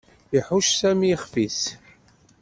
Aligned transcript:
Ihucc 0.37 0.69
Sami 0.79 1.07
ixef-is. 1.15 1.59